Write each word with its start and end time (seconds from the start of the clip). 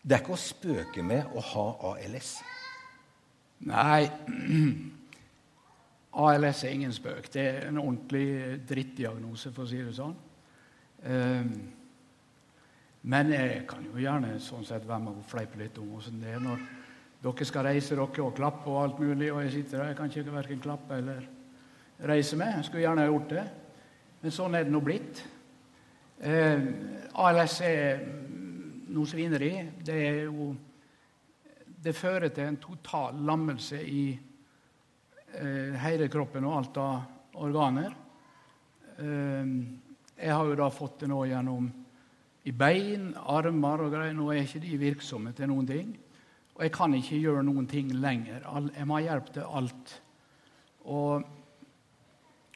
Det 0.00 0.16
er 0.16 0.22
ikke 0.22 0.36
å 0.36 0.40
spøke 0.40 1.02
med 1.04 1.34
å 1.36 1.42
ha 1.44 1.66
ALS. 1.90 2.32
Nei, 3.68 4.06
ALS 6.24 6.62
er 6.64 6.72
ingen 6.72 6.94
spøk. 6.96 7.28
Det 7.32 7.44
er 7.44 7.68
en 7.68 7.82
ordentlig 7.82 8.62
drittdiagnose, 8.68 9.52
for 9.52 9.66
å 9.66 9.70
si 9.70 9.82
det 9.84 9.92
sånn. 9.98 10.16
Um, 11.04 11.52
men 13.12 13.32
jeg 13.32 13.64
kan 13.68 13.84
jo 13.86 14.00
gjerne 14.00 14.34
sånn 14.44 14.64
sett 14.68 14.88
være 14.88 15.04
med 15.06 15.20
og 15.20 15.28
fleipe 15.28 15.56
litt 15.60 15.78
om 15.80 15.94
åssen 15.96 16.18
det 16.20 16.34
er 16.36 16.42
når 16.44 16.64
dere 17.20 17.46
skal 17.48 17.64
reise 17.64 17.96
dere 17.96 18.24
og 18.24 18.34
klappe 18.36 18.68
og 18.68 18.80
alt 18.82 19.00
mulig, 19.00 19.28
og 19.32 19.42
jeg 19.44 19.52
sitter 19.58 19.78
der. 19.78 19.90
Jeg 19.90 19.96
kan 19.98 20.12
ikke 20.12 20.32
verken 20.32 20.64
klappe 20.64 20.96
eller 20.96 21.24
reise 22.08 22.36
med. 22.40 22.54
Jeg 22.56 22.68
skulle 22.68 22.84
gjerne 22.86 23.04
ha 23.04 23.10
gjort 23.12 23.34
det, 23.34 23.44
men 24.22 24.32
sånn 24.32 24.56
er 24.56 24.64
det 24.64 24.72
nå 24.72 24.80
blitt. 24.84 25.20
Eh, 26.20 26.64
ALS 27.20 27.60
er 27.64 28.00
noe 28.90 29.08
svineri. 29.08 29.54
Det 29.84 29.96
er 29.96 30.24
jo 30.26 30.50
Det 31.80 31.96
fører 31.96 32.28
til 32.28 32.44
en 32.44 32.58
total 32.60 33.22
lammelse 33.24 33.78
i 33.80 34.02
eh, 34.12 35.76
hele 35.80 36.10
kroppen 36.12 36.44
og 36.44 36.56
alt 36.58 36.76
av 36.76 37.38
organer. 37.40 37.94
Eh, 38.98 39.52
jeg 40.20 40.34
har 40.36 40.44
jo 40.44 40.58
da 40.60 40.66
fått 40.68 40.98
det 41.00 41.08
nå 41.08 41.22
gjennom 41.24 41.70
i 42.44 42.52
bein, 42.52 43.14
armer 43.16 43.86
og 43.86 43.94
greier. 43.94 44.12
Nå 44.12 44.28
er 44.28 44.42
ikke 44.44 44.60
de 44.60 44.76
virksomme 44.76 45.32
til 45.32 45.48
noen 45.48 45.70
ting. 45.70 45.94
Og 46.52 46.66
jeg 46.66 46.74
kan 46.74 46.92
ikke 46.98 47.20
gjøre 47.22 47.44
noen 47.46 47.68
ting 47.70 47.94
lenger. 47.96 48.44
Jeg 48.76 48.84
må 48.84 48.98
ha 48.98 49.06
hjelp 49.06 49.30
til 49.32 49.48
alt. 49.48 49.94
Og, 50.84 51.24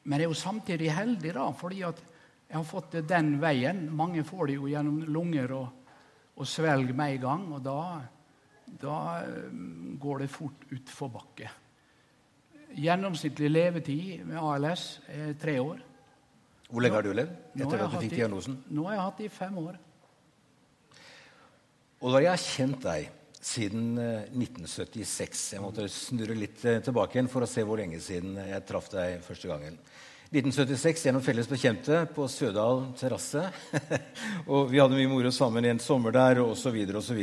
men 0.03 0.19
jeg 0.19 0.27
er 0.27 0.29
jo 0.29 0.37
samtidig 0.37 0.91
heldig, 0.93 1.33
da, 1.33 1.47
fordi 1.57 1.81
at 1.89 2.03
jeg 2.45 2.59
har 2.59 2.67
fått 2.69 2.91
det 2.99 3.07
den 3.09 3.39
veien. 3.41 3.87
Mange 3.89 4.21
får 4.23 4.51
det 4.51 4.59
jo 4.59 4.69
gjennom 4.69 5.01
lunger 5.09 5.55
og, 5.57 5.84
og 6.35 6.47
svelg 6.49 6.91
med 6.95 7.15
en 7.15 7.21
gang, 7.23 7.45
og 7.55 7.63
da, 7.63 7.79
da 8.81 8.97
eh, 9.23 9.59
går 10.01 10.23
det 10.25 10.31
fort 10.33 10.65
utforbakke. 10.75 11.51
Gjennomsnittlig 12.75 13.49
levetid 13.51 14.25
med 14.27 14.39
ALS 14.41 14.87
er 15.07 15.35
tre 15.39 15.59
år. 15.63 15.83
Hvor 16.67 16.83
lenge 16.83 16.97
har 16.97 17.05
du 17.05 17.13
levd 17.15 17.61
etter 17.61 17.83
at 17.85 17.93
du 17.93 17.99
fikk 18.01 18.17
diagnosen? 18.17 18.57
Nå 18.73 18.87
har 18.89 18.97
jeg 18.97 19.05
hatt 19.05 19.21
det 19.21 19.27
i 19.29 19.35
fem 19.35 19.59
år. 19.61 19.77
Og 22.03 22.11
da 22.11 22.23
jeg 22.25 22.33
har 22.33 22.41
kjent 22.41 22.81
deg 22.83 23.13
siden 23.45 23.99
1976 24.01 25.21
eh, 25.21 25.55
Jeg 25.55 25.63
måtte 25.63 25.85
snurre 25.93 26.35
litt 26.37 26.63
eh, 26.65 26.81
tilbake 26.83 27.17
igjen 27.17 27.31
for 27.31 27.45
å 27.45 27.49
se 27.49 27.63
hvor 27.65 27.79
lenge 27.79 28.01
siden 28.03 28.35
jeg 28.41 28.65
traff 28.67 28.89
deg 28.91 29.21
første 29.23 29.51
gangen. 29.51 29.79
1976 30.35 31.05
gjennom 31.07 31.23
felles 31.23 31.47
bekjente 31.47 32.01
på 32.15 32.27
Sødal 32.31 32.83
terrasse. 32.99 33.45
og 34.51 34.67
vi 34.71 34.81
hadde 34.81 34.97
mye 34.97 35.09
moro 35.11 35.31
sammen 35.31 35.65
en 35.69 35.79
sommer 35.79 36.15
der, 36.15 36.41
og 36.43 36.53
osv. 36.53 36.75
osv. 36.99 37.21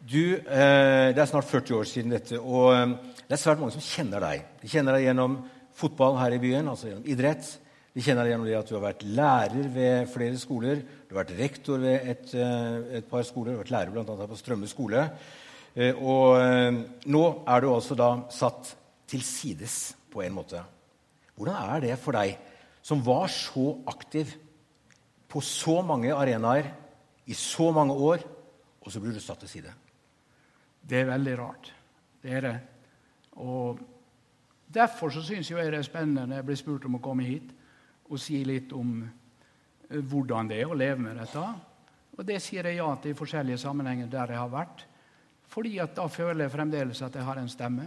Du, 0.00 0.24
eh, 0.38 1.10
det 1.10 1.22
er 1.22 1.30
snart 1.30 1.50
40 1.50 1.78
år 1.80 1.90
siden 1.90 2.14
dette, 2.14 2.38
og 2.38 2.72
eh, 2.74 2.96
det 3.26 3.34
er 3.34 3.42
svært 3.42 3.62
mange 3.62 3.74
som 3.74 3.84
kjenner 3.84 4.22
deg. 4.22 4.44
De 4.62 4.70
kjenner 4.70 4.98
deg 4.98 5.08
gjennom 5.08 5.38
fotball 5.76 6.20
her 6.20 6.36
i 6.36 6.42
byen, 6.42 6.68
altså 6.70 6.90
gjennom 6.90 7.08
idrett. 7.12 7.48
De 7.96 8.04
kjenner 8.04 8.26
deg 8.26 8.34
gjennom 8.34 8.48
det 8.50 8.56
at 8.58 8.68
du 8.68 8.76
har 8.76 8.84
vært 8.84 9.04
lærer 9.16 9.68
ved 9.72 10.10
flere 10.12 10.36
skoler. 10.36 10.84
Du 11.08 11.14
har 11.14 11.22
vært 11.22 11.36
rektor 11.38 11.80
ved 11.80 12.08
et, 12.12 12.34
eh, 12.36 12.96
et 13.00 13.08
par 13.08 13.24
skoler. 13.24 13.54
Du 13.54 13.56
har 13.56 13.64
vært 13.64 13.74
lærer 13.74 13.94
bl.a. 13.94 14.28
på 14.28 14.36
Strømme 14.36 14.68
skole. 14.68 15.08
Eh, 15.72 15.96
og 15.96 16.36
eh, 16.40 16.82
nå 17.08 17.24
er 17.48 17.64
du 17.64 17.70
altså 17.72 17.96
da 17.96 18.10
satt 18.32 18.74
til 19.08 19.24
sides 19.24 19.94
på 20.12 20.20
en 20.24 20.36
måte. 20.36 20.60
Hvordan 21.36 21.74
er 21.76 21.84
det 21.84 21.96
for 22.00 22.16
deg, 22.16 22.36
som 22.82 23.02
var 23.04 23.28
så 23.32 23.74
aktiv 23.90 24.32
på 25.28 25.42
så 25.44 25.80
mange 25.84 26.14
arenaer 26.14 26.70
i 27.26 27.34
så 27.36 27.70
mange 27.74 27.92
år, 27.92 28.22
og 28.80 28.92
så 28.92 29.02
blir 29.02 29.12
du 29.12 29.20
satt 29.20 29.42
til 29.44 29.50
side? 29.56 29.74
Det 30.86 31.02
er 31.02 31.10
veldig 31.10 31.34
rart. 31.38 31.72
Det 32.22 32.32
er 32.38 32.46
det. 32.46 32.56
Og 33.42 33.82
Derfor 34.66 35.10
så 35.14 35.22
syns 35.22 35.50
jeg 35.50 35.70
det 35.70 35.78
er 35.78 35.86
spennende 35.86 36.26
når 36.26 36.40
jeg 36.40 36.46
blir 36.48 36.58
spurt 36.58 36.86
om 36.88 36.98
å 36.98 37.02
komme 37.02 37.26
hit 37.26 37.52
og 38.10 38.18
si 38.22 38.42
litt 38.46 38.72
om 38.74 38.98
eh, 39.04 40.00
hvordan 40.00 40.50
det 40.50 40.60
er 40.62 40.70
å 40.70 40.78
leve 40.78 40.98
med 41.02 41.18
dette. 41.20 41.44
Og 42.16 42.26
det 42.26 42.40
sier 42.42 42.66
jeg 42.66 42.80
ja 42.80 42.88
til 43.00 43.14
i 43.14 43.18
forskjellige 43.18 43.60
sammenhenger 43.62 44.10
der 44.10 44.34
jeg 44.34 44.40
har 44.40 44.50
vært. 44.50 44.84
Fordi 45.46 45.76
at 45.82 45.94
da 45.94 46.06
føler 46.10 46.46
jeg 46.46 46.54
fremdeles 46.54 47.02
at 47.02 47.14
jeg 47.14 47.26
har 47.26 47.38
en 47.38 47.50
stemme. 47.50 47.86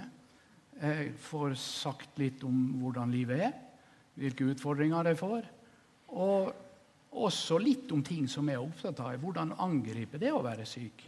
Jeg 0.80 1.12
får 1.20 1.58
sagt 1.60 2.20
litt 2.22 2.44
om 2.48 2.56
hvordan 2.80 3.12
livet 3.12 3.42
er, 3.50 3.56
hvilke 4.20 4.48
utfordringer 4.54 5.12
jeg 5.12 5.20
får. 5.20 5.48
Og 6.16 6.54
også 7.20 7.58
litt 7.60 7.92
om 7.92 8.04
ting 8.06 8.30
som 8.32 8.48
jeg 8.48 8.60
er 8.60 8.64
opptatt 8.64 9.02
av. 9.04 9.18
Hvordan 9.20 9.56
angripe 9.60 10.22
det 10.22 10.32
å 10.32 10.44
være 10.46 10.68
syk. 10.70 11.04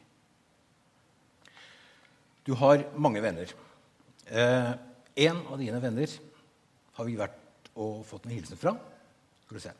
Du 2.43 2.55
har 2.57 2.83
mange 2.99 3.21
venner. 3.23 3.53
Eh, 4.25 4.71
en 5.27 5.39
av 5.45 5.59
dine 5.61 5.79
venner 5.83 6.17
har 6.97 7.07
vi 7.07 7.15
vært 7.19 7.71
og 7.79 8.03
fått 8.07 8.27
en 8.27 8.35
hilsen 8.35 8.59
fra. 8.59 8.75
Skal 9.45 9.55
du 9.59 9.63
se. 9.63 9.73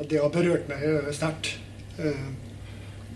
Det 0.00 0.18
har 0.18 0.32
berørt 0.32 0.70
meg 0.70 1.12
sterkt. 1.12 1.58
Eh, 2.00 2.49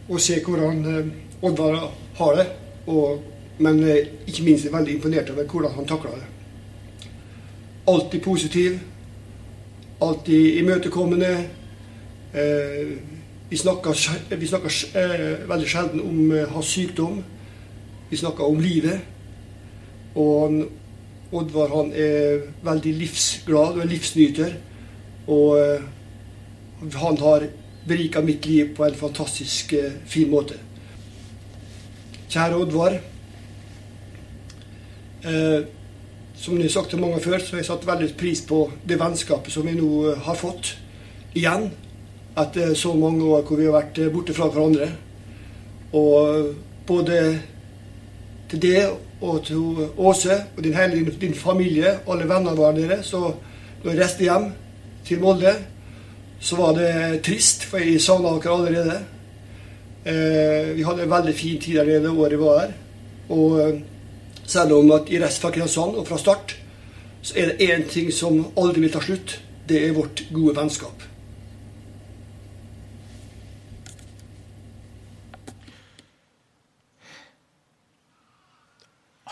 å 0.08 0.20
se 0.20 0.40
hvordan 0.44 0.84
eh, 0.90 1.12
Oddvar 1.44 1.76
har 2.18 2.36
det. 2.38 2.46
Og, 2.86 3.22
men 3.58 3.82
eh, 3.84 4.10
ikke 4.28 4.46
minst 4.46 4.68
er 4.68 4.74
veldig 4.74 4.96
imponert 4.96 5.32
over 5.32 5.48
hvordan 5.50 5.76
han 5.78 5.88
takler 5.88 6.20
det. 6.20 7.10
Alltid 7.92 8.22
positiv. 8.24 8.78
Alltid 10.02 10.58
imøtekommende. 10.60 11.34
Vi 13.50 13.56
snakker, 13.56 14.00
vi 14.36 14.46
snakker 14.48 14.78
veldig 15.46 15.68
sjelden 15.70 16.00
om 16.02 16.32
hans 16.50 16.72
sykdom. 16.74 17.20
Vi 18.10 18.16
snakker 18.18 18.48
om 18.48 18.58
livet. 18.60 19.04
Og 20.14 20.64
Oddvar 21.34 21.72
han 21.72 21.90
er 21.98 22.44
veldig 22.62 22.92
livsglad 22.94 23.78
og 23.78 23.82
er 23.82 23.90
livsnyter. 23.90 24.56
Og 25.26 25.58
eh, 25.58 25.86
han 26.94 27.18
har 27.18 27.48
berika 27.86 28.22
mitt 28.22 28.46
liv 28.46 28.74
på 28.76 28.84
en 28.84 28.94
fantastisk 28.94 29.72
eh, 29.72 29.92
fin 30.06 30.30
måte. 30.30 30.56
Kjære 32.28 32.56
Oddvar. 32.56 32.98
Eh, 35.24 35.64
som 36.36 36.56
jeg 36.56 36.66
har 36.66 36.74
sagt 36.74 36.90
til 36.90 37.00
mange 37.00 37.20
før, 37.20 37.38
så 37.38 37.56
har 37.56 37.62
jeg 37.62 37.68
satt 37.70 37.86
veldig 37.86 38.10
pris 38.20 38.42
på 38.44 38.66
det 38.88 38.98
vennskapet 39.00 39.52
som 39.52 39.66
vi 39.68 39.76
nå 39.76 39.90
eh, 40.10 40.22
har 40.26 40.38
fått 40.38 40.74
igjen. 41.36 41.70
Etter 42.40 42.74
så 42.74 42.94
mange 42.98 43.24
år 43.24 43.44
hvor 43.46 43.60
vi 43.60 43.68
har 43.68 43.76
vært 43.76 44.00
borte 44.12 44.34
fra 44.34 44.48
hverandre. 44.50 44.88
Og 45.94 46.54
både 46.86 47.18
til 48.50 48.62
det 48.62 48.80
og 49.20 49.44
til 49.46 49.84
Åse 49.96 50.40
og 50.56 50.64
din 50.64 50.74
hele 50.74 50.98
din, 50.98 51.12
din 51.20 51.36
familie, 51.38 52.00
alle 52.08 52.26
vennene 52.28 52.56
våre. 52.58 52.98
Så 53.02 53.20
når 53.84 53.92
jeg 53.92 54.00
reiste 54.00 54.26
hjem 54.26 54.50
til 55.06 55.22
Molde, 55.22 55.54
så 56.44 56.56
var 56.56 56.74
det 56.76 57.22
trist, 57.24 57.62
for 57.64 57.80
jeg 57.80 58.02
savna 58.04 58.34
dere 58.36 58.52
allerede. 58.52 58.96
Eh, 60.04 60.74
vi 60.76 60.84
hadde 60.84 61.06
en 61.06 61.12
veldig 61.14 61.32
fin 61.34 61.60
tid 61.60 61.78
allerede 61.80 62.10
året 62.12 62.40
var 62.40 62.58
her. 62.60 62.74
Og 63.32 63.60
eh, 63.62 63.78
selv 64.44 64.74
om 64.76 64.92
at 64.92 65.08
i 65.08 65.20
resten 65.22 65.48
av 65.48 65.54
Kristiansand 65.54 65.96
og 65.96 66.04
fra 66.08 66.18
start, 66.20 66.52
så 67.24 67.38
er 67.40 67.48
det 67.48 67.70
én 67.70 67.86
ting 67.88 68.10
som 68.12 68.42
aldri 68.60 68.84
vil 68.84 68.92
ta 68.92 69.00
slutt. 69.00 69.38
Det 69.68 69.80
er 69.86 69.96
vårt 69.96 70.26
gode 70.34 70.52
vennskap. 70.58 71.06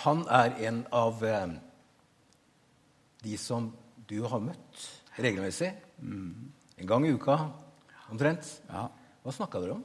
Han 0.06 0.24
er 0.30 0.56
en 0.64 0.80
av 0.88 1.20
eh, 1.28 1.52
de 3.28 3.36
som 3.36 3.68
du 4.08 4.22
har 4.24 4.40
møtt 4.48 4.88
regelmessig. 5.20 5.74
Mm. 6.00 6.61
En 6.76 6.86
gang 6.86 7.06
i 7.06 7.12
uka 7.12 7.36
omtrent. 8.12 8.48
Ja. 8.68 8.86
Hva 9.22 9.34
snakka 9.34 9.60
dere 9.62 9.76
om? 9.76 9.84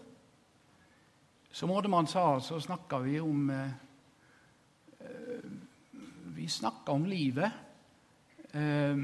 Som 1.52 1.72
Oddemann 1.74 2.08
sa, 2.08 2.40
så 2.40 2.60
snakka 2.62 3.00
vi 3.06 3.20
om 3.20 3.50
eh, 3.50 3.72
eh 5.00 5.56
Vi 6.38 6.48
snakka 6.48 6.92
om 6.92 7.06
livet. 7.06 7.52
Eh, 8.52 8.98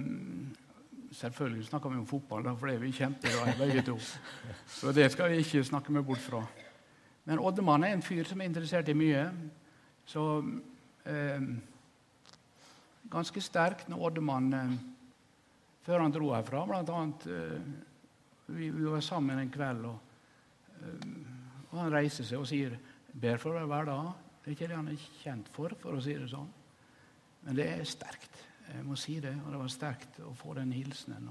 selvfølgelig 1.11 1.65
snakka 1.65 1.89
vi 1.89 1.97
om 1.97 2.05
fotball, 2.05 2.43
for 2.57 2.67
det 2.67 2.75
er 2.75 2.79
vi 2.79 2.91
kjempeglade 2.91 3.55
i, 3.55 3.57
begge 3.57 3.81
to. 3.81 3.97
Så 4.79 4.91
det 4.91 5.11
skal 5.11 5.31
vi 5.31 5.37
ikke 5.41 5.63
snakke 5.63 5.91
meg 5.91 6.05
bort 6.05 6.21
fra. 6.21 6.43
Men 7.25 7.39
Oddemann 7.39 7.83
er 7.83 7.93
en 7.93 8.01
fyr 8.01 8.23
som 8.23 8.41
er 8.41 8.45
interessert 8.45 8.89
i 8.89 8.93
mye. 8.93 9.25
Så 10.05 10.43
eh, 11.05 11.41
ganske 13.09 13.41
sterk 13.41 13.87
når 13.89 14.05
Oddemann 14.07 14.53
eh, 14.53 14.73
før 15.83 16.03
han 16.05 16.15
dro 16.15 16.31
herfra. 16.33 16.63
Blant 16.69 16.91
annet 16.93 17.27
eh, 17.27 17.69
vi, 18.45 18.69
vi, 18.69 18.87
var 18.87 19.03
sammen 19.03 19.39
en 19.39 19.53
kveld, 19.53 19.85
og, 19.89 20.73
eh, 20.79 21.07
og 21.69 21.77
han 21.81 21.93
reiser 21.93 22.27
seg 22.27 22.41
og 22.41 22.49
sier 22.49 22.77
'ber 23.13 23.39
for 23.41 23.59
deg 23.59 23.69
hver 23.69 23.89
dag'. 23.91 24.13
Det 24.43 24.51
er 24.51 24.57
ikke 24.57 24.67
det 24.67 24.75
han 24.75 24.91
er 24.91 25.07
kjent 25.23 25.49
for, 25.53 25.75
for 25.79 25.95
å 25.95 26.03
si 26.03 26.17
det 26.19 26.27
sånn. 26.27 26.49
Men 27.45 27.55
det 27.55 27.67
er 27.69 27.87
sterkt. 27.87 28.41
Jeg 28.67 28.83
må 28.83 28.95
si 28.99 29.19
det. 29.23 29.33
Og 29.45 29.51
det 29.51 29.59
var 29.59 29.71
sterkt 29.71 30.19
å 30.23 30.33
få 30.35 30.55
den 30.57 30.71
hilsenen. 30.75 31.29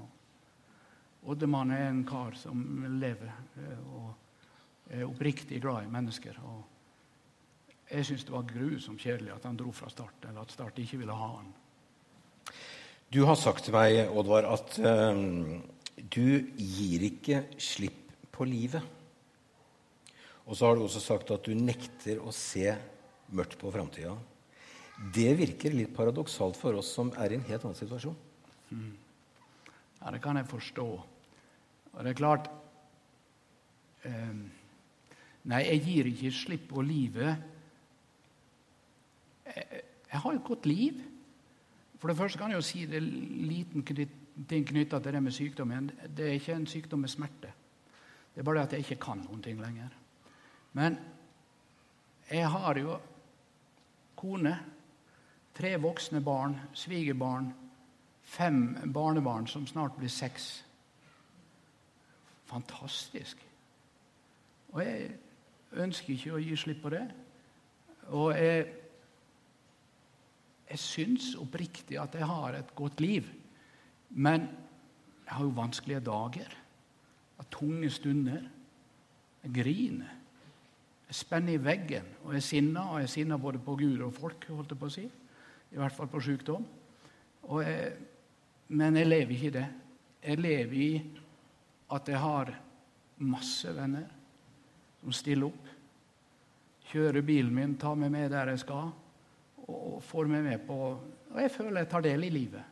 Oddemann 1.23 1.71
er 1.71 1.87
en 1.87 2.03
kar 2.05 2.35
som 2.35 2.83
lever 2.99 3.31
eh, 3.61 3.89
og 3.93 4.93
er 4.93 5.05
oppriktig 5.07 5.61
glad 5.61 5.85
i 5.85 5.91
mennesker. 5.93 6.39
Og 6.43 7.91
jeg 7.91 8.05
syns 8.07 8.25
det 8.25 8.33
var 8.33 8.49
grusomt 8.49 9.01
kjedelig 9.01 9.35
at 9.35 9.45
han 9.47 9.59
dro 9.59 9.71
fra 9.75 9.89
Start, 9.91 10.25
eller 10.29 10.41
at 10.41 10.51
Start 10.51 10.79
ikke 10.81 10.99
ville 11.03 11.15
ha 11.15 11.29
han. 11.37 11.53
Du 13.13 13.19
har 13.27 13.35
sagt 13.37 13.67
til 13.67 13.75
meg, 13.75 14.07
Oddvar, 14.09 14.47
at 14.49 14.71
uh, 14.81 15.13
du 16.09 16.47
gir 16.57 17.03
ikke 17.05 17.43
slipp 17.61 18.09
på 18.33 18.47
livet. 18.49 18.81
Og 20.47 20.57
så 20.57 20.65
har 20.65 20.79
du 20.79 20.81
også 20.87 21.01
sagt 21.03 21.29
at 21.35 21.45
du 21.45 21.53
nekter 21.53 22.23
å 22.25 22.33
se 22.33 22.73
mørkt 23.37 23.59
på 23.61 23.69
framtida. 23.75 24.15
Det 25.13 25.29
virker 25.37 25.77
litt 25.77 25.93
paradoksalt 25.93 26.57
for 26.57 26.81
oss 26.81 26.89
som 26.97 27.13
er 27.21 27.35
i 27.35 27.37
en 27.37 27.45
helt 27.51 27.67
annen 27.67 27.77
situasjon. 27.77 28.17
Mm. 28.73 28.89
Ja, 29.99 30.09
det 30.09 30.23
kan 30.25 30.41
jeg 30.41 30.49
forstå. 30.49 30.89
Og 31.93 32.01
det 32.01 32.15
er 32.15 32.17
klart 32.17 32.49
eh, 34.09 34.35
Nei, 35.53 35.63
jeg 35.67 35.85
gir 35.85 36.13
ikke 36.15 36.33
slipp 36.33 36.69
på 36.73 36.81
livet. 36.81 37.49
Jeg, 39.53 39.83
jeg 40.09 40.25
har 40.25 40.33
et 40.33 40.47
godt 40.49 40.71
liv. 40.71 41.09
For 42.03 42.11
det 42.11 42.17
første 42.17 42.37
kan 42.37 42.51
jeg 42.51 42.59
jo 42.59 42.63
si 42.67 42.81
det 42.83 42.97
er 42.99 43.05
liten 43.47 43.83
ting 44.49 44.65
knytta 44.67 44.97
til 44.99 45.13
det 45.15 45.21
med 45.23 45.31
sykdommen. 45.31 45.85
Det 46.17 46.25
er 46.25 46.33
ikke 46.35 46.51
en 46.51 46.65
sykdom 46.67 46.99
med 46.99 47.09
smerte. 47.09 47.51
Det 48.33 48.41
er 48.41 48.43
bare 48.43 48.57
det 48.57 48.63
at 48.63 48.73
jeg 48.73 48.83
ikke 48.83 49.05
kan 49.05 49.21
noen 49.23 49.39
ting 49.41 49.61
lenger. 49.61 49.93
Men 50.73 50.97
jeg 52.27 52.49
har 52.51 52.75
jo 52.81 52.97
kone, 54.19 54.51
tre 55.55 55.71
voksne 55.79 56.19
barn, 56.21 56.59
svigerbarn, 56.73 57.53
fem 58.23 58.91
barnebarn 58.93 59.47
som 59.47 59.67
snart 59.67 59.95
blir 59.95 60.11
seks 60.11 60.65
fantastisk. 62.51 63.47
Og 64.75 64.83
jeg 64.83 65.09
ønsker 65.71 66.17
ikke 66.17 66.35
å 66.35 66.43
gi 66.43 66.59
slipp 66.59 66.83
på 66.83 66.91
det. 66.97 67.05
Og 68.11 68.33
jeg, 68.35 68.67
jeg 70.73 70.81
syns 70.81 71.33
oppriktig 71.37 71.99
at 72.01 72.15
jeg 72.17 72.25
har 72.25 72.57
et 72.57 72.71
godt 72.75 73.01
liv. 73.03 73.27
Men 74.09 74.47
jeg 75.23 75.35
har 75.35 75.45
jo 75.45 75.53
vanskelige 75.53 76.01
dager. 76.05 76.49
Jeg 76.49 77.43
har 77.43 77.49
tunge 77.53 77.89
stunder. 77.93 78.47
Jeg 79.43 79.53
griner. 79.53 80.15
Jeg 81.07 81.19
spenner 81.19 81.53
i 81.53 81.61
veggen. 81.61 82.07
Og 82.23 82.33
jeg 82.33 82.41
er 82.41 82.47
sinna, 82.47 82.87
og 82.89 82.97
jeg 83.01 83.09
er 83.09 83.13
sinna 83.13 83.37
både 83.37 83.61
på 83.61 83.75
Gud 83.77 84.01
og 84.01 84.13
folk. 84.17 84.47
holdt 84.49 84.73
jeg 84.73 84.81
på 84.81 84.89
å 84.89 84.95
si. 84.95 85.05
I 85.73 85.77
hvert 85.77 85.93
fall 85.93 86.09
på 86.09 86.23
sykdom. 86.25 86.65
Jeg, 87.59 87.93
men 88.73 88.97
jeg 88.97 89.11
lever 89.11 89.35
ikke 89.35 89.51
i 89.51 89.55
det. 89.59 89.67
Jeg 90.23 90.41
lever 90.41 90.73
i 90.73 90.91
at 91.93 92.09
jeg 92.09 92.17
har 92.23 92.53
masse 93.21 93.69
venner 93.77 94.09
som 95.03 95.13
stiller 95.13 95.51
opp. 95.51 95.71
Kjører 96.89 97.25
bilen 97.25 97.53
min, 97.53 97.77
tar 97.77 97.97
meg 97.99 98.13
med 98.13 98.31
der 98.33 98.53
jeg 98.53 98.61
skal, 98.63 98.89
og 99.93 100.03
får 100.05 100.29
meg 100.31 100.45
med 100.45 100.63
på 100.67 100.77
Og 101.33 101.39
jeg 101.41 101.51
føler 101.53 101.81
jeg 101.81 101.89
tar 101.89 102.05
del 102.05 102.25
i 102.27 102.31
livet. 102.33 102.69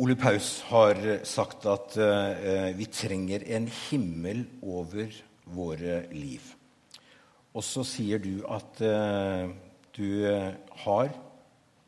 Ole 0.00 0.16
Paus 0.18 0.48
har 0.70 0.98
sagt 1.28 1.66
at 1.70 1.94
uh, 2.00 2.70
vi 2.74 2.86
trenger 2.90 3.44
en 3.54 3.68
himmel 3.68 4.42
over 4.62 5.12
våre 5.50 6.00
liv. 6.14 6.42
Og 7.54 7.62
så 7.66 7.84
sier 7.86 8.22
du 8.22 8.40
at 8.50 8.82
uh, 8.82 9.52
du 9.94 10.08
har 10.82 11.14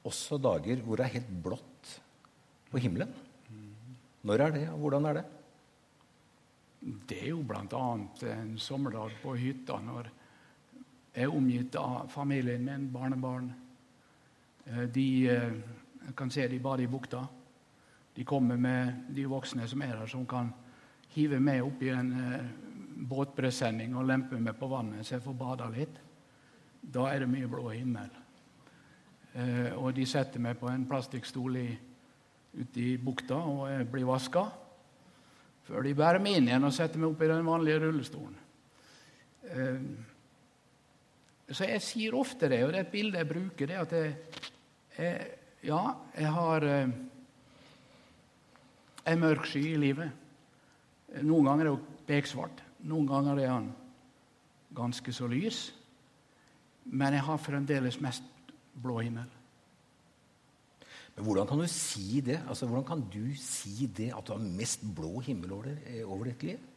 også 0.06 0.38
dager 0.42 0.82
hvor 0.84 0.98
det 0.98 1.06
er 1.06 1.16
helt 1.16 1.34
blått 1.42 1.92
på 2.70 2.82
himmelen. 2.82 3.12
Når 4.22 4.44
er 4.44 4.54
det, 4.54 4.66
og 4.70 4.82
hvordan 4.84 5.06
er 5.10 5.18
det? 5.18 5.24
Det 7.10 7.18
er 7.22 7.30
jo 7.32 7.42
bl.a. 7.46 7.86
en 8.30 8.52
sommerdag 8.58 9.16
på 9.22 9.34
hytta 9.38 9.78
når 9.82 10.10
jeg 11.12 11.26
er 11.26 11.34
omgitt 11.36 11.76
av 11.76 12.08
familien 12.08 12.64
min, 12.64 12.88
barnebarn. 12.92 13.50
Eh, 14.64 14.84
de 14.88 15.06
jeg 15.26 15.48
eh, 15.52 16.12
kan 16.16 16.30
se 16.32 16.46
de 16.48 16.60
bader 16.60 16.86
i 16.86 16.88
bukta. 16.90 17.20
De 18.16 18.24
kommer 18.24 18.56
med 18.56 19.10
de 19.12 19.26
voksne 19.28 19.66
som 19.68 19.82
er 19.84 19.96
her, 19.96 20.06
som 20.08 20.24
kan 20.26 20.48
hive 21.12 21.40
meg 21.40 21.60
opp 21.64 21.82
i 21.84 21.90
en 21.92 22.12
eh, 22.16 22.46
båtpresenning 23.12 23.96
og 23.96 24.08
lempe 24.08 24.40
meg 24.40 24.56
på 24.56 24.70
vannet 24.70 25.04
så 25.04 25.18
jeg 25.18 25.24
får 25.26 25.36
bada 25.36 25.68
litt. 25.72 26.00
Da 26.80 27.10
er 27.10 27.22
det 27.22 27.28
mye 27.30 27.50
blå 27.50 27.68
himmel. 27.70 28.10
Og 29.78 29.94
de 29.96 30.04
setter 30.04 30.42
meg 30.42 30.58
på 30.60 30.68
en 30.68 30.82
plastikkstol 30.84 31.54
ute 31.56 32.82
i 32.82 32.98
bukta, 33.00 33.38
og 33.38 33.62
jeg 33.70 33.86
blir 33.88 34.04
vaska. 34.04 34.42
Før 35.64 35.86
de 35.86 35.94
bærer 35.96 36.20
meg 36.20 36.36
inn 36.36 36.50
igjen 36.50 36.68
og 36.68 36.74
setter 36.76 37.00
meg 37.00 37.14
opp 37.14 37.22
i 37.22 37.30
den 37.30 37.46
vanlige 37.46 37.80
rullestolen. 37.86 38.36
Eh, 41.46 41.54
så 41.54 41.68
jeg 41.68 41.84
sier 41.84 42.16
ofte 42.18 42.50
det, 42.50 42.62
og 42.64 42.72
det 42.72 42.80
er 42.80 42.86
et 42.86 42.92
bilde 42.92 43.20
jeg 43.20 43.30
bruker, 43.30 43.70
det 43.70 43.80
at 43.82 43.96
jeg, 43.98 44.16
jeg 44.98 45.38
Ja, 45.62 45.94
jeg 46.18 46.30
har 46.34 46.64
eh, 46.66 46.88
en 49.06 49.20
mørk 49.22 49.44
sky 49.46 49.60
i 49.76 49.78
livet. 49.78 50.10
Noen 51.22 51.46
ganger 51.46 51.68
er 51.68 51.76
hun 51.76 52.00
beksvart. 52.08 52.64
Noen 52.90 53.06
ganger 53.06 53.38
er 53.38 53.52
han 53.52 53.68
ganske 54.74 55.14
så 55.14 55.28
lys. 55.30 55.68
Men 56.90 57.14
jeg 57.14 57.22
har 57.28 57.38
fremdeles 57.38 58.00
mest 58.02 58.26
blå 58.74 58.98
himmel. 59.04 59.30
Men 61.14 61.28
hvordan 61.28 61.46
kan 61.46 61.60
du 61.60 61.68
si 61.70 62.20
det? 62.24 62.40
Altså, 62.48 62.66
hvordan 62.66 62.88
kan 62.88 63.06
du 63.12 63.34
si 63.38 63.86
det 63.86 64.10
at 64.16 64.26
du 64.26 64.32
har 64.32 64.42
mest 64.42 64.82
blå 64.96 65.20
himmel 65.22 65.52
eh, 65.84 66.02
over 66.02 66.30
ditt 66.30 66.42
liv? 66.42 66.68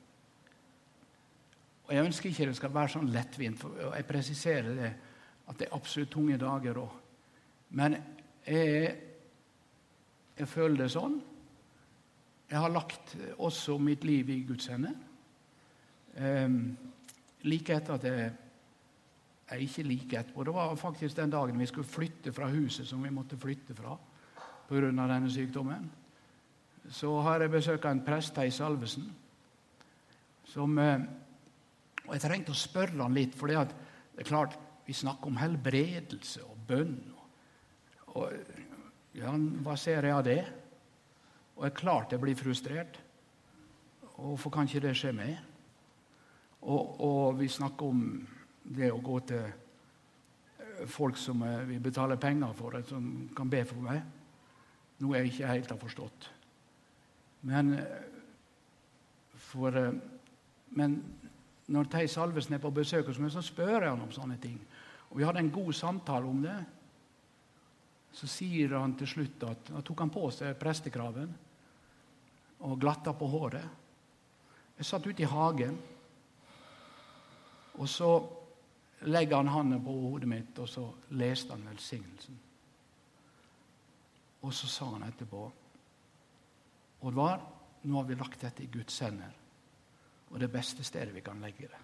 Og 1.85 1.93
Jeg 1.93 2.05
ønsker 2.05 2.29
ikke 2.29 2.45
det 2.49 2.57
skal 2.57 2.73
være 2.73 2.93
sånn 2.95 3.11
lettvint. 3.13 3.59
for 3.59 3.95
Jeg 3.95 4.05
presiserer 4.05 4.75
det, 4.75 4.93
at 5.47 5.59
det 5.59 5.67
er 5.67 5.75
absolutt 5.75 6.11
tunge 6.11 6.37
dager 6.37 6.79
òg. 6.81 6.95
Men 7.69 7.97
jeg, 8.47 8.95
jeg, 10.37 10.47
føler 10.47 10.77
det 10.83 10.91
sånn. 10.91 11.19
Jeg 12.49 12.61
har 12.61 12.73
lagt 12.73 13.15
også 13.37 13.77
mitt 13.77 14.03
liv 14.03 14.29
i 14.29 14.41
Guds 14.47 14.67
hender. 14.67 14.95
Um, 16.15 16.77
like 17.43 17.73
etter 17.75 17.93
at 17.93 18.03
jeg 18.07 18.33
jeg 19.51 19.61
ikke 19.61 19.83
like 19.83 20.19
etterpå. 20.19 20.43
Det 20.43 20.53
var 20.53 20.75
faktisk 20.75 21.17
den 21.17 21.29
dagen 21.29 21.59
vi 21.59 21.65
skulle 21.65 21.87
flytte 21.87 22.33
fra 22.33 22.47
huset 22.49 22.87
som 22.87 23.03
vi 23.03 23.09
måtte 23.13 23.37
flytte 23.37 23.75
fra 23.75 23.97
pga. 24.67 24.79
denne 24.79 25.31
sykdommen. 25.31 25.91
Så 26.89 27.21
har 27.21 27.41
jeg 27.41 27.51
besøk 27.51 27.85
en 27.85 28.01
prest, 28.05 28.33
Theis 28.35 28.53
Salvesen, 28.53 29.15
som 30.45 30.77
eh, 30.77 30.99
Og 32.05 32.13
jeg 32.13 32.23
trengte 32.25 32.53
å 32.53 32.57
spørre 32.57 33.01
han 33.01 33.15
litt, 33.15 33.35
for 33.37 33.49
det 33.49 33.57
er 33.57 34.27
klart 34.27 34.57
vi 34.85 34.93
snakker 34.93 35.31
om 35.31 35.39
helbredelse 35.41 36.43
og 36.45 36.61
bønn. 36.67 36.99
Og, 38.15 38.31
ja, 39.17 39.33
hva 39.65 39.75
ser 39.79 40.05
jeg 40.05 40.15
av 40.15 40.23
det? 40.27 40.41
Og 41.55 41.65
jeg 41.65 41.71
er 41.71 41.79
klart 41.79 42.13
jeg 42.13 42.21
blir 42.21 42.37
frustrert. 42.37 42.99
Hvorfor 44.15 44.53
kan 44.53 44.69
ikke 44.69 44.83
det 44.85 44.95
skje 44.99 45.11
meg? 45.15 45.35
Og, 46.65 47.01
og, 47.03 47.39
vi 47.39 47.49
snakker 47.51 47.91
om 47.91 48.03
det 48.75 48.89
å 48.89 49.01
gå 49.03 49.19
til 49.29 49.43
eh, 49.45 50.85
folk 50.89 51.17
som 51.21 51.43
eh, 51.45 51.65
vi 51.69 51.77
betaler 51.83 52.17
penger 52.21 52.55
for, 52.57 52.77
som 52.89 53.27
kan 53.37 53.51
be 53.51 53.61
for 53.67 53.85
meg. 53.85 54.01
Noe 55.03 55.19
jeg 55.19 55.33
ikke 55.33 55.51
helt 55.51 55.73
har 55.75 55.81
forstått. 55.81 56.29
Men, 57.45 57.75
eh, 57.77 58.07
for, 59.51 59.77
men 60.73 60.97
når 61.67 61.89
Theis 61.89 62.13
Salvesen 62.17 62.57
er 62.57 62.61
på 62.61 62.73
besøk 62.73 63.07
hos 63.09 63.19
meg, 63.21 63.31
så 63.33 63.41
spør 63.41 63.79
jeg 63.79 63.89
han 63.89 64.03
om 64.05 64.13
sånne 64.13 64.37
ting. 64.41 64.59
Og 65.09 65.17
Vi 65.17 65.25
hadde 65.25 65.41
en 65.41 65.51
god 65.51 65.73
samtale 65.73 66.29
om 66.29 66.41
det. 66.43 66.57
Så 68.15 68.27
sier 68.31 68.77
han 68.77 68.93
til 68.95 69.07
slutt 69.07 69.43
at 69.43 69.71
da 69.73 69.81
tok 69.83 70.05
han 70.05 70.13
på 70.13 70.29
seg 70.31 70.55
prestekraven 70.59 71.33
og 72.65 72.79
glatta 72.79 73.13
på 73.13 73.27
håret. 73.27 73.65
Jeg 74.77 74.87
satt 74.87 75.07
ute 75.07 75.23
i 75.23 75.29
hagen, 75.29 75.75
og 77.75 77.89
så 77.91 78.09
legger 79.07 79.37
han 79.37 79.51
hånden 79.51 79.83
på 79.83 79.93
hodet 80.05 80.29
mitt, 80.29 80.59
og 80.59 80.69
så 80.69 80.85
leste 81.19 81.55
han 81.55 81.67
velsignelsen. 81.67 82.39
Og 84.45 84.53
så 84.53 84.67
sa 84.69 84.91
han 84.93 85.07
etterpå 85.07 85.45
Oddvar, 87.05 87.41
nå 87.85 87.97
har 87.99 88.05
vi 88.07 88.15
lagt 88.17 88.41
dette 88.41 88.63
i 88.63 88.69
Guds 88.71 88.97
hender, 89.03 89.33
og 90.31 90.39
det 90.41 90.51
beste 90.51 90.83
stedet 90.83 91.13
vi 91.15 91.23
kan 91.25 91.41
legge 91.43 91.69
det. 91.71 91.81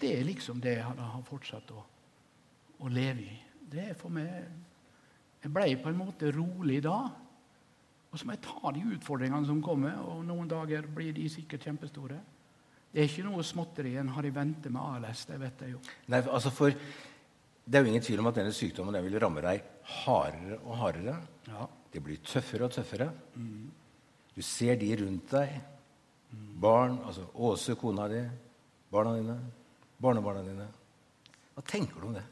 Det 0.00 0.10
er 0.14 0.26
liksom 0.26 0.60
det 0.62 0.76
han 0.84 0.98
har 1.02 1.22
fortsatt 1.26 1.72
å, 1.74 1.80
å 2.80 2.90
leve 2.92 3.26
i. 3.26 3.38
Det 3.70 3.90
er 3.90 3.98
for 3.98 4.12
meg 4.12 4.28
Jeg 5.40 5.50
ble 5.54 5.70
på 5.80 5.88
en 5.88 5.96
måte 5.96 6.30
rolig 6.36 6.82
da. 6.84 6.98
Og 8.10 8.18
så 8.18 8.26
må 8.26 8.34
jeg 8.34 8.42
ta 8.44 8.72
de 8.76 8.82
utfordringene 8.96 9.48
som 9.48 9.62
kommer, 9.64 9.94
og 10.04 10.24
noen 10.26 10.50
dager 10.50 10.84
blir 10.84 11.14
de 11.16 11.28
sikkert 11.32 11.64
kjempestore. 11.64 12.18
Det 12.90 13.00
er 13.00 13.08
ikke 13.08 13.24
noe 13.24 13.44
småtteri 13.46 13.94
en 14.00 14.10
har 14.16 14.26
i 14.26 14.32
vente 14.34 14.68
med 14.68 14.82
ALS. 14.82 15.24
det 15.30 15.38
vet 15.40 15.62
jeg 15.64 15.76
jo. 15.76 15.80
Nei, 16.10 16.20
altså 16.26 16.50
for 16.52 16.74
det 16.74 17.78
er 17.78 17.84
jo 17.84 17.92
ingen 17.92 18.02
tvil 18.02 18.20
om 18.20 18.28
at 18.28 18.40
denne 18.40 18.54
sykdommen 18.54 18.96
den 18.96 19.06
vil 19.06 19.20
ramme 19.22 19.44
deg 19.44 19.62
hardere 20.02 20.58
og 20.64 20.76
hardere. 20.80 21.16
Ja. 21.46 21.68
Det 21.90 22.02
blir 22.02 22.18
tøffere 22.26 22.66
og 22.66 22.74
tøffere. 22.74 23.08
Mm. 23.34 23.70
Du 24.34 24.42
ser 24.42 24.76
de 24.80 24.90
rundt 25.00 25.30
deg. 25.30 25.54
Barn, 26.60 26.98
altså 27.06 27.24
Åse, 27.34 27.74
kona 27.74 28.08
di, 28.08 28.20
barna 28.92 29.16
dine, 29.16 29.38
barnebarna 29.98 30.42
dine. 30.44 30.66
Hva 31.54 31.62
tenker 31.64 32.00
du 32.00 32.06
om 32.10 32.14
det? 32.14 32.24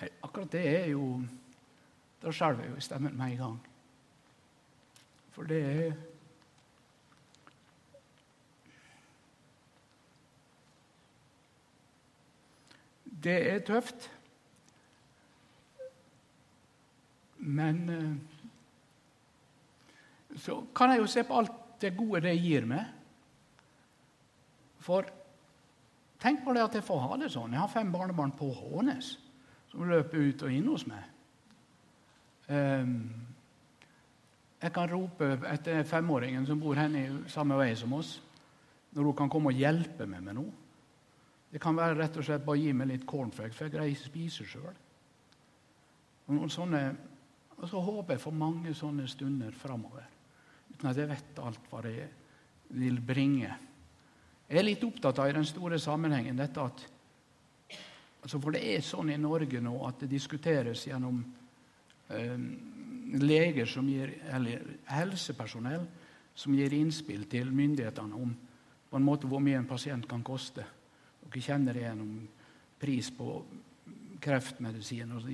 Nei, 0.00 0.08
akkurat 0.22 0.52
det 0.52 0.64
er 0.70 0.86
jo 0.92 1.22
Da 2.18 2.32
skjelver 2.34 2.66
jo 2.66 2.80
stemmen 2.82 3.14
med 3.14 3.32
en 3.32 3.38
gang. 3.38 3.58
For 5.30 5.46
det 5.46 5.62
er 5.64 5.92
Det 13.22 13.38
er 13.52 13.58
tøft. 13.66 14.10
Men 17.38 17.88
eh, 17.90 18.14
så 20.38 20.60
kan 20.76 20.90
jeg 20.90 21.00
jo 21.00 21.06
se 21.06 21.24
på 21.26 21.38
alt 21.38 21.67
det 21.82 21.96
gode 21.96 22.22
det 22.26 22.34
gir 22.38 22.66
meg. 22.68 22.84
For 24.82 25.06
tenk 26.22 26.44
på 26.44 26.54
det 26.56 26.64
at 26.64 26.76
jeg 26.78 26.86
får 26.86 27.02
ha 27.04 27.18
det 27.20 27.30
sånn. 27.34 27.54
Jeg 27.54 27.62
har 27.62 27.72
fem 27.72 27.90
barnebarn 27.92 28.34
på 28.38 28.50
Hånes 28.54 29.16
som 29.68 29.88
løper 29.88 30.30
ut 30.30 30.44
og 30.46 30.54
inn 30.54 30.68
hos 30.70 30.86
meg. 30.88 31.02
Um, 32.48 32.94
jeg 34.58 34.72
kan 34.74 34.88
rope 34.90 35.26
etter 35.46 35.84
femåringen 35.86 36.46
som 36.48 36.60
bor 36.60 36.78
henne 36.78 37.02
i 37.04 37.30
samme 37.30 37.58
vei 37.60 37.74
som 37.78 37.92
oss, 37.94 38.16
når 38.96 39.10
hun 39.10 39.18
kan 39.20 39.30
komme 39.30 39.52
og 39.52 39.60
hjelpe 39.60 40.08
meg 40.08 40.24
med 40.24 40.38
noe. 40.40 40.54
Det 41.52 41.60
kan 41.62 41.76
være 41.76 41.96
rett 42.00 42.16
og 42.18 42.26
slett 42.26 42.44
bare 42.44 42.60
gi 42.60 42.72
meg 42.76 42.90
litt 42.90 43.06
cornflakes, 43.08 43.56
for 43.56 43.68
jeg 43.68 43.76
greier 43.76 43.92
ikke 43.92 44.08
å 44.08 44.10
spise 44.10 44.48
sjøl. 44.48 44.74
Og 46.28 46.50
så 46.52 47.80
håper 47.80 48.16
jeg 48.16 48.22
for 48.24 48.36
mange 48.36 48.74
sånne 48.76 49.06
stunder 49.08 49.54
framover, 49.56 50.04
uten 50.78 50.92
at 50.92 50.98
jeg 51.00 51.10
vet 51.10 51.40
alt 51.42 51.64
hva 51.70 51.82
det 51.82 51.96
vil 52.78 53.00
bringe. 53.02 53.50
Jeg 54.48 54.60
er 54.60 54.64
litt 54.64 54.84
opptatt 54.86 55.18
av 55.18 55.28
i 55.28 55.34
den 55.34 55.46
store 55.48 55.80
sammenhengen 55.82 56.38
dette 56.38 56.62
at 56.62 56.86
altså 58.18 58.40
For 58.42 58.54
det 58.54 58.62
er 58.66 58.80
sånn 58.82 59.12
i 59.14 59.18
Norge 59.20 59.60
nå 59.62 59.76
at 59.86 60.00
det 60.02 60.08
diskuteres 60.10 60.86
gjennom 60.88 61.20
eh, 62.10 62.40
leger 63.22 63.68
som 63.70 63.86
gir, 63.88 64.10
eller 64.34 64.64
helsepersonell 64.90 65.84
som 66.34 66.54
gir 66.54 66.74
innspill 66.74 67.28
til 67.30 67.52
myndighetene 67.54 68.18
om 68.18 68.34
på 68.88 68.96
en 68.96 69.06
måte 69.06 69.28
hvor 69.28 69.42
mye 69.44 69.58
en 69.60 69.68
pasient 69.68 70.06
kan 70.08 70.24
koste. 70.24 70.64
Dere 71.22 71.44
kjenner 71.44 71.76
det 71.76 71.84
gjennom 71.84 72.12
pris 72.80 73.10
på 73.14 73.38
kreftmedisin 74.22 75.14
og 75.14 75.30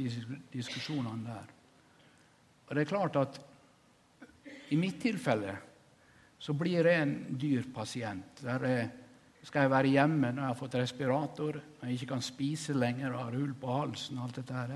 diskusjonene 0.52 1.24
der. 1.28 1.50
Og 2.68 2.74
det 2.74 2.84
er 2.84 2.90
klart 2.90 3.16
at 3.20 3.40
i 4.68 4.76
mitt 4.80 5.00
tilfelle 5.02 5.56
så 6.44 6.52
blir 6.56 6.84
jeg 6.84 7.00
en 7.00 7.14
dyr 7.40 7.64
pasient. 7.74 8.42
Der 8.44 8.66
jeg, 8.68 8.88
skal 9.44 9.64
jeg 9.64 9.72
være 9.72 9.92
hjemme 9.94 10.32
når 10.32 10.42
jeg 10.42 10.50
har 10.50 10.58
fått 10.58 10.76
respirator, 10.80 11.60
når 11.80 11.88
jeg 11.88 11.98
ikke 11.98 12.12
kan 12.14 12.24
spise 12.24 12.76
lenger 12.76 13.14
og 13.14 13.22
har 13.22 13.38
hull 13.38 13.54
på 13.60 13.78
halsen. 13.78 14.18
og 14.18 14.26
alt 14.26 14.40
dette 14.40 14.54
her. 14.54 14.74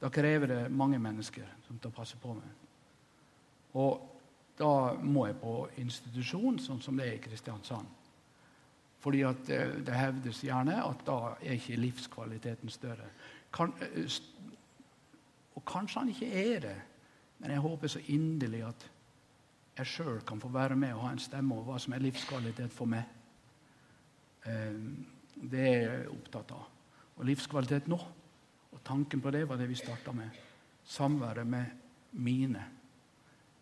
Da 0.00 0.08
krever 0.08 0.46
det 0.46 0.72
mange 0.72 0.98
mennesker 0.98 1.48
som 1.66 1.78
tar 1.78 1.92
passe 1.92 2.16
på 2.20 2.32
meg. 2.34 2.56
Og 3.76 4.06
da 4.58 4.94
må 5.00 5.26
jeg 5.28 5.38
på 5.40 5.54
institusjon, 5.80 6.58
sånn 6.58 6.80
som 6.80 6.96
det 6.96 7.06
er 7.06 7.18
i 7.18 7.24
Kristiansand. 7.24 7.88
Fordi 9.00 9.22
at 9.24 9.44
det, 9.48 9.60
det 9.86 9.96
hevdes 9.96 10.42
gjerne 10.44 10.76
at 10.84 11.04
da 11.06 11.34
er 11.40 11.56
ikke 11.56 11.80
livskvaliteten 11.80 12.72
større. 12.72 13.08
Kan, 13.52 13.72
eh, 13.84 14.18
og 15.56 15.64
kanskje 15.68 16.02
han 16.02 16.12
ikke 16.12 16.32
er 16.32 16.64
det, 16.64 16.76
men 17.40 17.54
jeg 17.54 17.64
håper 17.64 17.88
så 17.88 18.02
inderlig 18.12 18.64
at 18.68 18.88
jeg 19.80 19.88
sjøl 19.88 20.20
kan 20.28 20.40
få 20.42 20.50
være 20.52 20.76
med 20.76 20.92
og 20.92 21.06
ha 21.06 21.14
en 21.14 21.22
stemme 21.22 21.56
over 21.56 21.70
hva 21.70 21.78
som 21.80 21.94
er 21.96 22.04
livskvalitet 22.04 22.74
for 22.74 22.90
meg. 22.90 23.06
Eh, 24.44 24.76
det 25.40 25.62
er 25.64 25.78
jeg 25.80 26.10
opptatt 26.12 26.52
av. 26.56 26.66
Og 27.16 27.28
livskvalitet 27.28 27.88
nå. 27.88 27.98
Og 28.70 28.82
tanken 28.86 29.22
på 29.24 29.32
det 29.34 29.46
var 29.48 29.58
det 29.60 29.70
vi 29.70 29.78
starta 29.78 30.12
med. 30.14 30.36
Samværet 30.84 31.46
med 31.48 32.12
mine 32.12 32.66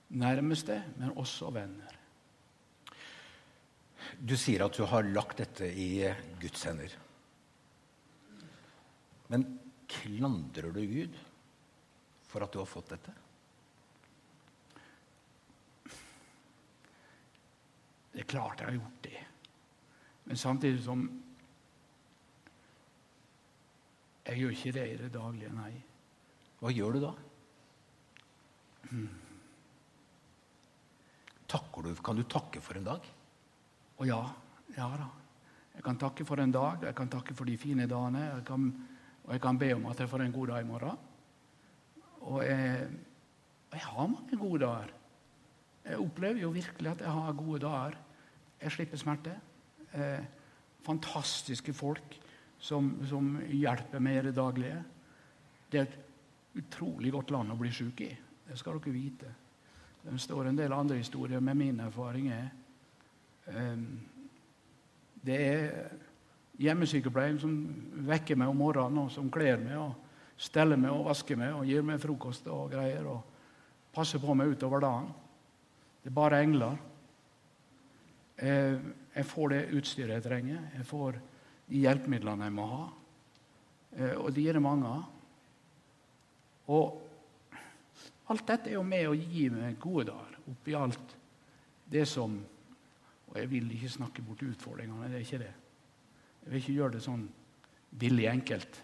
nærmeste, 0.09 0.81
men 0.97 1.15
også 1.21 1.53
venner. 1.55 1.95
Du 4.19 4.35
sier 4.41 4.65
at 4.65 4.75
du 4.75 4.87
har 4.89 5.07
lagt 5.07 5.39
dette 5.43 5.69
i 5.69 6.03
Guds 6.41 6.65
hender. 6.67 6.95
Men 9.29 9.45
klandrer 9.89 10.73
du 10.73 10.83
Gud 10.89 11.17
for 12.29 12.45
at 12.45 12.53
du 12.53 12.61
har 12.63 12.69
fått 12.69 12.95
dette? 12.97 13.15
Det 18.13 18.25
er 18.25 18.31
klart 18.31 18.61
jeg 18.61 18.71
har 18.71 18.79
gjort 18.79 19.03
det. 19.05 19.25
Men 20.29 20.37
samtidig 20.37 20.85
som 20.85 21.09
Jeg 24.29 24.43
gjør 24.43 24.51
ikke 24.53 24.73
det 24.77 24.83
i 24.93 24.97
det 25.01 25.09
daglige, 25.15 25.51
nei. 25.57 25.71
Hva 26.61 26.73
gjør 26.75 26.97
du 26.99 26.99
da? 27.01 27.13
Takker 31.49 31.87
du, 31.87 31.95
kan 32.05 32.19
du 32.19 32.27
takke 32.29 32.61
for 32.61 32.77
en 32.77 32.85
dag? 32.91 33.09
Å 33.97 34.05
ja, 34.05 34.21
ja 34.77 34.91
da. 35.01 35.09
Jeg 35.79 35.87
kan 35.87 36.01
takke 36.03 36.27
for 36.29 36.43
en 36.43 36.53
dag, 36.53 36.85
jeg 36.85 36.97
kan 36.99 37.09
takke 37.09 37.37
for 37.39 37.49
de 37.49 37.57
fine 37.57 37.87
dagene. 37.89 38.27
Jeg 38.35 38.45
kan, 38.51 38.69
og 39.25 39.33
jeg 39.33 39.43
kan 39.47 39.63
be 39.65 39.73
om 39.79 39.89
at 39.89 40.05
jeg 40.05 40.13
får 40.13 40.27
en 40.27 40.37
god 40.37 40.53
dag 40.53 40.61
i 40.61 40.69
morgen. 40.69 41.03
Og 42.29 42.43
jeg, 42.45 42.89
jeg 43.73 43.85
har 43.87 44.13
mange 44.13 44.41
gode 44.43 44.61
dager. 44.67 44.98
Jeg 45.89 46.01
opplever 46.03 46.43
jo 46.43 46.53
virkelig 46.53 46.91
at 46.91 47.05
jeg 47.05 47.17
har 47.17 47.39
gode 47.39 47.61
dager. 47.65 47.97
Jeg 48.61 48.75
slipper 48.75 49.01
smerte. 49.01 49.35
Eh, 49.95 50.25
fantastiske 50.85 51.73
folk 51.75 52.19
som, 52.59 52.91
som, 53.09 53.37
hjelper 53.49 54.03
meg 54.03 54.21
i 54.21 54.27
det 54.29 54.37
daglige. 54.37 54.79
Det 55.73 55.81
er 55.81 55.89
et 55.89 55.99
utrolig 56.61 57.13
godt 57.13 57.33
land 57.33 57.55
å 57.55 57.59
bli 57.61 57.73
syk 57.73 58.03
i. 58.05 58.13
Det 58.49 58.57
skal 58.59 58.81
dere 58.81 58.95
vite. 58.95 59.35
Det 60.03 60.21
står 60.21 60.49
en 60.49 60.59
del 60.59 60.73
andre 60.73 61.01
historier, 61.01 61.41
men 61.41 61.59
min 61.59 61.81
erfaring 61.85 62.31
er 62.33 62.49
Ehm, 63.49 64.01
det 65.25 65.39
er 65.47 65.89
hjemmesykepleien 66.59 67.39
som 67.41 67.55
vekker 68.09 68.39
meg 68.39 68.51
om 68.53 68.61
morgenen, 68.61 69.05
og 69.07 69.13
som 69.15 69.31
kler 69.33 69.61
meg 69.63 69.79
og 69.79 69.95
steller 70.39 70.79
meg 70.81 70.95
og 70.95 71.09
vasker 71.09 71.39
meg 71.39 71.57
og 71.57 71.67
gir 71.69 71.85
meg 71.87 72.01
frokost 72.03 72.47
og 72.53 72.73
greier. 72.75 73.07
og 73.07 73.35
passer 73.95 74.21
på 74.23 74.35
meg 74.37 74.53
utover 74.53 74.81
dagen. 74.81 75.09
Det 76.09 76.13
er 76.15 76.17
bare 76.17 76.39
engler. 76.41 76.77
Jeg 78.41 79.25
får 79.29 79.51
det 79.53 79.59
utstyret 79.77 80.15
jeg 80.15 80.23
trenger. 80.25 80.63
Jeg 80.79 80.87
får 80.89 81.19
de 81.69 81.83
hjelpemidlene 81.83 82.47
jeg 82.49 82.55
må 82.57 82.65
ha. 82.71 82.87
Eh, 83.93 84.15
og 84.17 84.31
de 84.33 84.47
er 84.49 84.57
det 84.57 84.63
mange 84.65 84.89
av. 84.89 85.03
Og 86.73 87.53
alt 88.33 88.47
dette 88.49 88.73
er 88.73 88.79
jo 88.79 88.87
med 88.89 89.11
å 89.11 89.19
gi 89.19 89.51
meg 89.53 89.77
gode 89.85 90.07
dager 90.09 90.41
oppi 90.49 90.79
alt 90.81 91.13
det 91.93 92.07
som 92.09 92.41
og 93.29 93.37
jeg 93.37 93.53
vil 93.53 93.69
ikke 93.77 93.93
snakke 93.99 94.25
bort 94.25 94.49
utfordringene. 94.49 95.13
det 95.13 95.21
er 95.21 95.29
ikke 95.29 95.45
det. 95.45 95.53
Jeg 96.41 96.51
vil 96.55 96.61
ikke 96.63 96.79
gjøre 96.79 96.97
det 96.97 97.05
sånn 97.05 97.29
billig 98.01 98.31
enkelt. 98.33 98.83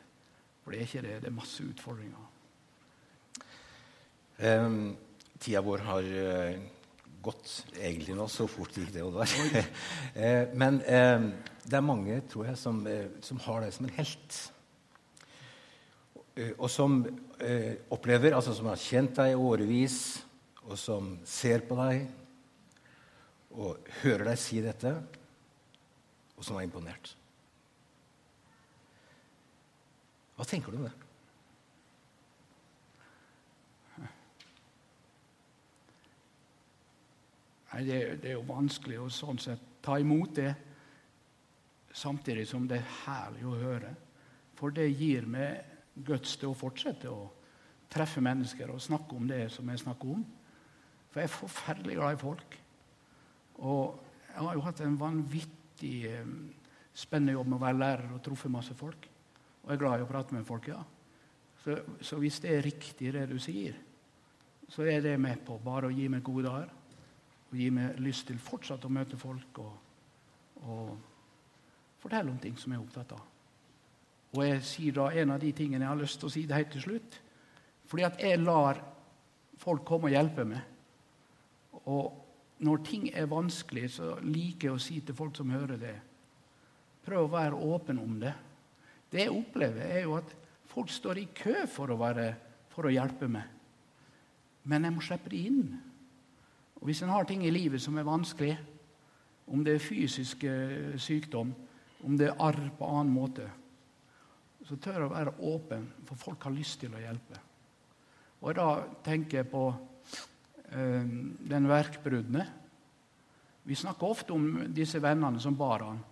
For 0.60 0.76
det 0.76 0.82
er 0.82 0.92
ikke 0.92 1.08
det. 1.08 1.18
Det 1.24 1.32
er 1.32 1.40
masse 1.40 1.64
utfordringer. 1.72 2.30
Um, 4.44 4.96
tida 5.40 5.64
vår 5.64 5.88
har 5.88 6.14
gått 7.24 7.52
egentlig 7.78 8.16
nå. 8.18 8.26
Så 8.30 8.46
fort 8.50 8.76
gikk 8.76 8.92
det, 8.94 9.04
Oddvar. 9.04 9.30
uh, 9.30 10.54
men 10.60 10.80
eh, 10.86 11.28
det 11.64 11.78
er 11.78 11.86
mange, 11.86 12.18
tror 12.30 12.50
jeg, 12.50 12.60
som, 12.60 12.82
som 13.24 13.40
har 13.46 13.64
deg 13.64 13.72
som 13.72 13.88
en 13.88 13.96
helt. 13.96 14.40
og 16.58 16.68
som 16.70 16.98
opplever, 17.94 18.34
altså 18.36 18.52
som 18.56 18.68
har 18.68 18.80
kjent 18.80 19.16
deg 19.16 19.32
i 19.32 19.38
årevis, 19.38 19.98
og 20.64 20.76
som 20.80 21.14
ser 21.28 21.64
på 21.68 21.76
deg 21.78 22.04
og 23.54 23.90
hører 24.02 24.28
deg 24.32 24.40
si 24.40 24.60
dette, 24.64 24.92
og 26.34 26.44
som 26.44 26.58
er 26.58 26.66
imponert. 26.66 27.14
Hva 30.34 30.46
tenker 30.48 30.74
du 30.74 30.80
om 30.80 30.88
det? 30.88 31.03
Nei, 37.74 37.82
det, 37.82 38.00
det, 38.22 38.30
er 38.30 38.36
jo 38.36 38.46
vanskelig 38.46 39.00
å 39.02 39.10
sånn 39.10 39.40
sett 39.42 39.62
ta 39.82 39.96
imot 39.98 40.36
det, 40.38 40.52
samtidig 41.94 42.46
som 42.46 42.68
det 42.70 42.78
er 42.78 42.92
herlig 43.04 43.46
å 43.50 43.56
høre. 43.58 43.90
For 44.54 44.70
det 44.74 44.86
gir 44.92 45.26
meg 45.26 45.74
guts 46.06 46.36
til 46.38 46.52
å 46.52 46.58
fortsette 46.58 47.10
å 47.10 47.24
treffe 47.90 48.22
mennesker 48.22 48.70
og 48.70 48.82
snakke 48.82 49.18
om 49.18 49.26
det 49.30 49.48
som 49.54 49.66
jeg 49.70 49.82
snakker 49.82 50.12
om. 50.14 50.22
For 51.10 51.22
jeg 51.22 51.30
er 51.30 51.34
forferdelig 51.34 51.96
glad 51.98 52.14
i 52.14 52.22
folk. 52.22 52.56
Og 53.66 53.98
jeg 54.28 54.38
har 54.38 54.54
jo 54.54 54.64
hatt 54.68 54.84
en 54.86 54.96
vanvittig 54.98 55.96
eh, 56.10 56.30
spennende 56.94 57.34
jobb 57.34 57.50
med 57.50 57.58
å 57.58 57.64
være 57.66 57.80
lærer 57.82 58.14
og 58.14 58.22
truffet 58.22 58.54
masse 58.54 58.78
folk. 58.78 59.10
Og 59.64 59.70
jeg 59.70 59.76
er 59.78 59.82
glad 59.82 59.98
i 59.98 60.06
å 60.06 60.10
prate 60.10 60.38
med 60.38 60.46
folk, 60.46 60.70
ja. 60.70 60.78
Så, 61.64 61.78
så, 61.98 62.22
hvis 62.22 62.38
det 62.44 62.54
er 62.54 62.66
riktig, 62.66 63.12
det 63.14 63.26
du 63.30 63.38
sier, 63.42 63.76
så 64.70 64.86
er 64.86 65.02
det 65.02 65.18
med 65.18 65.42
på 65.46 65.58
bare 65.64 65.88
å 65.88 65.94
gi 65.94 66.06
meg 66.12 66.22
gode 66.22 66.46
dager. 66.46 66.72
Og 67.54 67.60
gir 67.60 67.70
meg 67.70 68.00
lyst 68.02 68.26
til 68.26 68.38
fortsatt 68.42 68.82
å 68.82 68.90
møte 68.90 69.14
folk 69.14 69.60
og, 69.62 69.74
og 70.66 70.88
fortelle 72.02 72.32
om 72.32 72.40
ting 72.42 72.56
som 72.58 72.72
jeg 72.74 72.80
er 72.80 72.82
opptatt 72.82 73.14
av. 73.14 73.22
Og 74.34 74.42
jeg 74.42 74.64
sier 74.66 74.96
da 74.96 75.04
en 75.14 75.36
av 75.36 75.38
de 75.38 75.52
tingene 75.54 75.86
jeg 75.86 75.92
har 75.92 76.00
lyst 76.00 76.18
til 76.18 76.26
å 76.26 76.34
si 76.34 76.42
det 76.50 76.58
helt 76.58 76.72
til 76.74 76.82
slutt. 76.82 77.20
Fordi 77.86 78.06
at 78.08 78.18
jeg 78.18 78.40
lar 78.42 78.80
folk 79.62 79.84
komme 79.86 80.10
og 80.10 80.16
hjelpe 80.16 80.48
meg. 80.50 80.64
Og 81.86 82.58
når 82.66 82.82
ting 82.88 83.06
er 83.14 83.30
vanskelig, 83.30 83.86
så 84.00 84.16
liker 84.24 84.72
jeg 84.72 84.74
å 84.74 84.82
si 84.82 84.98
til 85.06 85.14
folk 85.14 85.38
som 85.38 85.54
hører 85.54 85.78
det 85.78 85.94
Prøv 87.04 87.26
å 87.26 87.32
være 87.34 87.58
åpen 87.68 87.98
om 88.00 88.14
det. 88.16 88.30
Det 89.12 89.26
jeg 89.26 89.32
opplever, 89.36 89.82
er 89.84 90.06
jo 90.06 90.14
at 90.16 90.30
folk 90.72 90.88
står 90.88 91.18
i 91.20 91.26
kø 91.36 91.66
for 91.68 91.92
å, 91.92 91.98
være, 92.00 92.30
for 92.72 92.88
å 92.88 92.92
hjelpe 92.94 93.28
meg. 93.28 93.50
Men 94.64 94.88
jeg 94.88 94.94
må 94.94 95.04
slippe 95.04 95.28
dem 95.28 95.42
inn. 95.50 95.74
Og 96.84 96.90
Hvis 96.90 97.00
en 97.00 97.08
har 97.08 97.24
ting 97.24 97.46
i 97.46 97.50
livet 97.50 97.80
som 97.80 97.96
er 97.96 98.04
vanskelig, 98.04 98.58
om 99.48 99.62
det 99.64 99.72
er 99.74 99.80
fysisk 99.80 100.42
eh, 100.44 100.98
sykdom, 101.00 101.54
om 102.04 102.18
det 102.20 102.26
er 102.28 102.42
arr 102.44 102.58
på 102.76 102.90
annen 102.92 103.12
måte, 103.14 103.46
så 104.68 104.76
tør 104.76 105.06
å 105.06 105.14
være 105.14 105.32
åpen, 105.48 105.86
for 106.04 106.20
folk 106.20 106.44
har 106.44 106.52
lyst 106.52 106.82
til 106.82 106.92
å 106.92 107.00
hjelpe. 107.00 107.40
Og 108.44 108.52
da 108.60 108.68
tenker 109.00 109.40
jeg 109.40 109.48
på 109.48 109.64
eh, 109.72 111.08
den 111.48 111.72
verkbrudne. 111.72 112.44
Vi 113.64 113.80
snakker 113.80 114.12
ofte 114.12 114.36
om 114.36 114.66
disse 114.76 115.00
vennene 115.00 115.40
som 115.40 115.56
bar 115.56 115.88
han. 115.88 116.04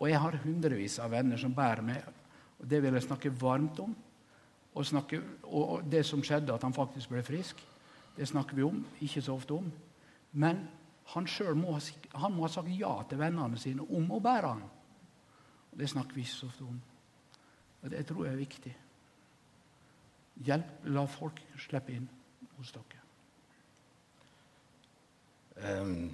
Og 0.00 0.08
jeg 0.08 0.24
har 0.24 0.40
hundrevis 0.48 0.96
av 1.04 1.12
venner 1.12 1.36
som 1.36 1.52
bærer 1.52 1.84
meg. 1.84 2.12
Og 2.56 2.64
det 2.72 2.80
vil 2.80 2.96
jeg 2.96 3.04
snakke 3.04 3.36
varmt 3.36 3.84
om. 3.84 3.92
Og, 4.72 4.80
snakke, 4.80 5.20
og 5.44 5.84
det 5.84 6.06
som 6.08 6.24
skjedde, 6.24 6.56
at 6.56 6.64
han 6.64 6.72
faktisk 6.72 7.12
ble 7.12 7.20
frisk, 7.24 7.60
det 8.16 8.32
snakker 8.32 8.56
vi 8.56 8.64
om. 8.64 8.80
Ikke 9.04 9.20
så 9.20 9.36
ofte 9.36 9.60
om. 9.60 9.68
Men 10.36 10.66
han 11.12 11.28
sjøl 11.30 11.54
må, 11.54 11.76
må, 11.76 12.42
ha 12.42 12.50
sagt 12.50 12.72
ja 12.74 12.92
til 13.08 13.20
vennene 13.20 13.60
sine 13.60 13.86
om 13.86 14.10
å 14.12 14.20
bære. 14.22 14.50
Og 15.70 15.78
det 15.80 15.88
snakker 15.92 16.18
vi 16.18 16.26
ikke 16.26 16.34
så 16.34 16.50
ofte 16.50 16.66
om. 16.66 16.76
Og 17.82 17.90
det 17.92 18.02
tror 18.08 18.26
jeg 18.26 18.34
er 18.34 18.42
viktig. 18.42 18.74
Hjelp, 20.46 20.86
la 20.92 21.06
folk 21.08 21.40
slippe 21.62 21.94
inn 21.96 22.08
hos 22.58 22.72
dere. 22.74 23.02
Um, 25.56 26.10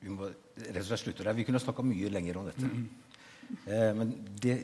vi 0.00 0.12
må 0.12 0.26
rett 0.28 0.82
og 0.82 0.88
slett 0.90 1.04
slutte 1.06 1.24
der. 1.24 1.36
Vi 1.38 1.46
kunne 1.48 1.62
snakka 1.62 1.84
mye 1.86 2.10
lenger 2.12 2.40
om 2.40 2.50
dette. 2.50 2.66
Mm 2.66 2.88
uh, 3.66 3.92
men 3.96 4.12
det 4.42 4.56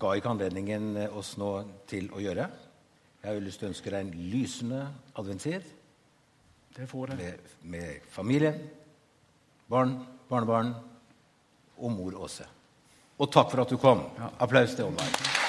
ga 0.00 0.10
ikke 0.16 0.32
anledningen 0.32 0.96
eh, 0.96 1.16
oss 1.16 1.34
nå 1.40 1.50
til 1.88 2.10
å 2.12 2.20
gjøre. 2.20 2.48
Jeg 3.22 3.28
har 3.30 3.40
lyst 3.44 3.60
til 3.60 3.68
å 3.68 3.72
ønske 3.72 3.92
deg 3.92 4.04
en 4.04 4.28
lysende 4.32 4.80
adventstid. 5.20 5.66
Det 6.74 6.86
får 6.90 7.12
jeg. 7.14 7.16
Med, 7.16 7.54
med 7.62 8.10
familie, 8.10 8.50
barn, 9.70 9.94
barnebarn 10.30 10.74
og 11.78 11.94
mor 11.94 12.18
Åse. 12.26 12.48
Og 13.18 13.30
takk 13.30 13.52
for 13.54 13.62
at 13.62 13.70
du 13.70 13.78
kom. 13.78 14.02
Applaus 14.42 14.74
til 14.74 14.90
Oddvar. 14.90 15.43